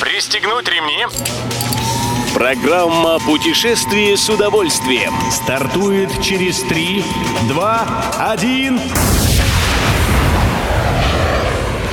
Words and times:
Пристегнуть 0.00 0.68
ремни. 0.68 1.06
Программа 2.34 3.18
«Путешествие 3.18 4.18
с 4.18 4.28
удовольствием» 4.28 5.14
стартует 5.30 6.10
через 6.22 6.60
3, 6.60 7.02
2, 7.48 7.86
1... 8.28 8.80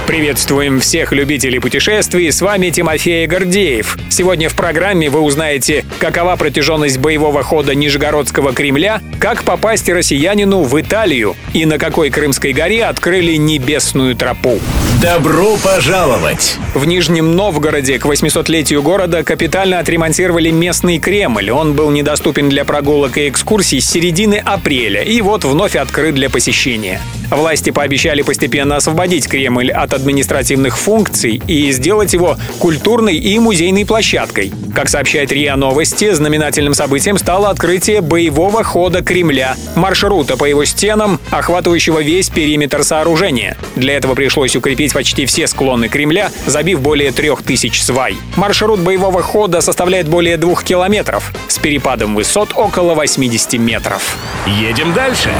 Приветствуем 0.05 0.81
всех 0.81 1.13
любителей 1.13 1.59
путешествий, 1.59 2.29
с 2.29 2.41
вами 2.41 2.71
Тимофей 2.71 3.25
Гордеев. 3.25 3.97
Сегодня 4.09 4.49
в 4.49 4.53
программе 4.53 5.09
вы 5.09 5.21
узнаете, 5.21 5.85
какова 5.99 6.35
протяженность 6.35 6.97
боевого 6.97 7.41
хода 7.41 7.73
Нижегородского 7.73 8.53
Кремля, 8.53 9.01
как 9.19 9.43
попасть 9.43 9.87
россиянину 9.87 10.63
в 10.63 10.79
Италию 10.79 11.37
и 11.53 11.65
на 11.65 11.79
какой 11.79 12.09
Крымской 12.09 12.51
горе 12.51 12.83
открыли 12.85 13.35
небесную 13.37 14.15
тропу. 14.17 14.59
Добро 15.03 15.57
пожаловать! 15.57 16.57
В 16.73 16.85
Нижнем 16.85 17.35
Новгороде 17.35 17.99
к 17.99 18.05
800-летию 18.05 18.81
города 18.81 19.25
капитально 19.25 19.79
отремонтировали 19.79 20.49
местный 20.49 20.97
Кремль. 20.97 21.51
Он 21.51 21.73
был 21.73 21.91
недоступен 21.91 22.47
для 22.47 22.63
прогулок 22.63 23.17
и 23.17 23.27
экскурсий 23.27 23.81
с 23.81 23.89
середины 23.89 24.35
апреля 24.35 25.03
и 25.03 25.19
вот 25.19 25.43
вновь 25.43 25.75
открыт 25.75 26.15
для 26.15 26.29
посещения. 26.29 27.01
Власти 27.35 27.71
пообещали 27.71 28.21
постепенно 28.21 28.75
освободить 28.75 29.27
Кремль 29.27 29.71
от 29.71 29.93
административных 29.93 30.77
функций 30.77 31.41
и 31.47 31.71
сделать 31.71 32.13
его 32.13 32.37
культурной 32.59 33.15
и 33.15 33.39
музейной 33.39 33.85
площадкой. 33.85 34.53
Как 34.75 34.87
сообщает 34.87 35.31
РИА 35.31 35.55
Новости, 35.55 36.11
знаменательным 36.11 36.73
событием 36.75 37.17
стало 37.17 37.49
открытие 37.49 38.01
боевого 38.01 38.63
хода 38.63 39.03
Кремля, 39.03 39.55
маршрута 39.75 40.37
по 40.37 40.45
его 40.45 40.63
стенам, 40.65 41.19
охватывающего 41.31 42.03
весь 42.03 42.29
периметр 42.29 42.83
сооружения. 42.83 43.57
Для 43.75 43.97
этого 43.97 44.13
пришлось 44.13 44.55
укрепить 44.55 44.93
почти 44.93 45.25
все 45.25 45.47
склоны 45.47 45.89
Кремля, 45.89 46.31
забив 46.45 46.81
более 46.81 47.11
трех 47.11 47.41
тысяч 47.41 47.81
свай. 47.81 48.15
Маршрут 48.35 48.79
боевого 48.79 49.23
хода 49.23 49.61
составляет 49.61 50.07
более 50.07 50.37
двух 50.37 50.63
километров, 50.63 51.33
с 51.47 51.57
перепадом 51.57 52.15
высот 52.15 52.49
около 52.55 52.93
80 52.93 53.53
метров. 53.53 54.17
Едем 54.45 54.93
дальше! 54.93 55.31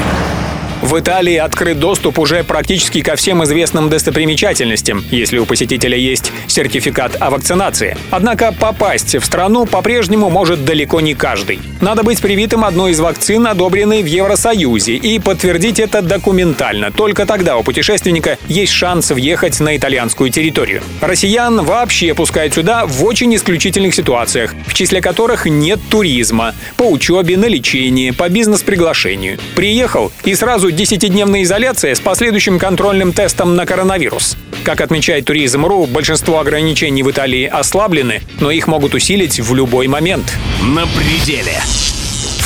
В 0.84 1.00
Италии 1.00 1.36
открыт 1.36 1.78
доступ 1.78 2.18
уже 2.18 2.44
практически 2.44 3.00
ко 3.00 3.16
всем 3.16 3.42
известным 3.44 3.88
достопримечательностям, 3.88 5.02
если 5.10 5.38
у 5.38 5.46
посетителя 5.46 5.96
есть 5.96 6.30
сертификат 6.46 7.16
о 7.20 7.30
вакцинации. 7.30 7.96
Однако 8.10 8.52
попасть 8.52 9.16
в 9.16 9.24
страну 9.24 9.64
по-прежнему 9.64 10.28
может 10.28 10.66
далеко 10.66 11.00
не 11.00 11.14
каждый. 11.14 11.58
Надо 11.80 12.02
быть 12.02 12.20
привитым 12.20 12.66
одной 12.66 12.90
из 12.90 13.00
вакцин, 13.00 13.46
одобренной 13.46 14.02
в 14.02 14.06
Евросоюзе, 14.06 14.96
и 14.96 15.18
подтвердить 15.18 15.80
это 15.80 16.02
документально. 16.02 16.92
Только 16.92 17.24
тогда 17.24 17.56
у 17.56 17.62
путешественника 17.62 18.36
есть 18.46 18.72
шанс 18.74 19.10
въехать 19.10 19.60
на 19.60 19.78
итальянскую 19.78 20.28
территорию. 20.28 20.82
Россиян 21.00 21.64
вообще 21.64 22.12
пускают 22.12 22.52
сюда 22.52 22.84
в 22.84 23.02
очень 23.06 23.34
исключительных 23.34 23.94
ситуациях, 23.94 24.54
в 24.66 24.74
числе 24.74 25.00
которых 25.00 25.46
нет 25.46 25.80
туризма, 25.88 26.54
по 26.76 26.82
учебе, 26.82 27.38
на 27.38 27.46
лечение, 27.46 28.12
по 28.12 28.28
бизнес-приглашению. 28.28 29.38
Приехал 29.56 30.12
и 30.24 30.34
сразу 30.34 30.73
10-дневная 30.74 31.42
изоляция 31.42 31.94
с 31.94 32.00
последующим 32.00 32.58
контрольным 32.58 33.12
тестом 33.12 33.56
на 33.56 33.64
коронавирус. 33.64 34.36
Как 34.64 34.80
отмечает 34.80 35.24
Туризм.ру, 35.24 35.86
большинство 35.86 36.40
ограничений 36.40 37.02
в 37.02 37.10
Италии 37.10 37.46
ослаблены, 37.46 38.22
но 38.40 38.50
их 38.50 38.66
могут 38.66 38.94
усилить 38.94 39.40
в 39.40 39.54
любой 39.54 39.86
момент. 39.86 40.32
На 40.62 40.86
пределе. 40.86 41.62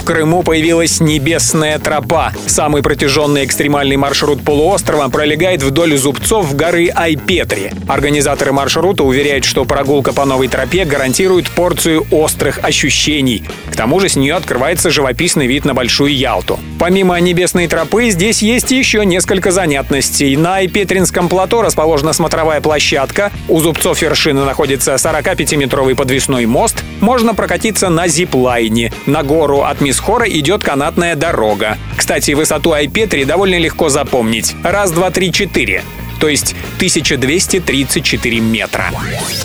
Крыму 0.08 0.42
появилась 0.42 1.00
Небесная 1.00 1.78
тропа. 1.78 2.32
Самый 2.46 2.82
протяженный 2.82 3.44
экстремальный 3.44 3.96
маршрут 3.96 4.42
полуострова 4.42 5.10
пролегает 5.10 5.62
вдоль 5.62 5.98
зубцов 5.98 6.56
горы 6.56 6.88
Айпетри. 6.88 7.72
Организаторы 7.86 8.52
маршрута 8.52 9.04
уверяют, 9.04 9.44
что 9.44 9.66
прогулка 9.66 10.14
по 10.14 10.24
новой 10.24 10.48
тропе 10.48 10.86
гарантирует 10.86 11.50
порцию 11.50 12.06
острых 12.10 12.58
ощущений. 12.62 13.44
К 13.70 13.76
тому 13.76 14.00
же 14.00 14.08
с 14.08 14.16
нее 14.16 14.32
открывается 14.32 14.88
живописный 14.88 15.46
вид 15.46 15.66
на 15.66 15.74
Большую 15.74 16.16
Ялту. 16.16 16.58
Помимо 16.78 17.18
Небесной 17.18 17.66
тропы, 17.66 18.10
здесь 18.10 18.40
есть 18.40 18.70
еще 18.70 19.04
несколько 19.04 19.50
занятностей. 19.50 20.36
На 20.36 20.56
Айпетринском 20.56 21.28
плато 21.28 21.62
расположена 21.62 22.12
смотровая 22.12 22.60
площадка. 22.60 23.32
У 23.48 23.58
зубцов 23.60 24.00
вершины 24.00 24.44
находится 24.44 24.94
45-метровый 24.94 25.96
подвесной 25.96 26.46
мост. 26.46 26.84
Можно 27.00 27.34
прокатиться 27.34 27.88
на 27.88 28.06
зиплайне. 28.06 28.92
На 29.06 29.24
гору 29.24 29.62
от 29.62 29.80
Мисс 29.80 29.98
Хора 29.98 30.28
идет 30.28 30.62
канатная 30.62 31.16
дорога. 31.16 31.78
Кстати, 31.96 32.30
высоту 32.30 32.72
Айпетри 32.72 33.24
довольно 33.24 33.58
легко 33.58 33.88
запомнить. 33.88 34.54
Раз, 34.62 34.92
два, 34.92 35.10
три, 35.10 35.32
четыре 35.32 35.82
то 36.18 36.28
есть 36.28 36.54
1234 36.76 38.40
метра. 38.40 38.90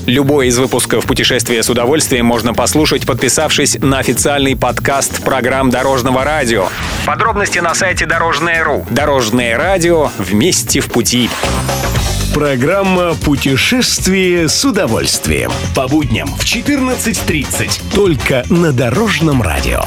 Любой 0.05 0.47
из 0.47 0.57
выпусков 0.57 1.05
«Путешествия 1.05 1.61
с 1.61 1.69
удовольствием» 1.69 2.25
можно 2.25 2.53
послушать, 2.53 3.05
подписавшись 3.05 3.77
на 3.79 3.99
официальный 3.99 4.55
подкаст 4.55 5.23
программ 5.23 5.69
Дорожного 5.69 6.23
радио. 6.23 6.69
Подробности 7.06 7.59
на 7.59 7.74
сайте 7.75 8.06
Дорожное.ру. 8.06 8.86
Дорожное 8.90 9.58
радио 9.58 10.09
вместе 10.18 10.80
в 10.80 10.88
пути. 10.88 11.30
Программа 12.34 13.14
«Путешествие 13.14 14.47
с 14.47 14.64
удовольствием». 14.64 15.52
По 15.75 15.90
будням 15.90 16.30
в 16.30 16.46
14.30. 16.46 17.94
Только 17.94 18.46
на 18.50 18.72
Дорожном 18.72 19.41
радио. 19.41 19.84